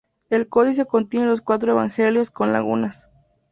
[0.31, 3.07] El códice contiene los cuatro Evangelios, con lagunas.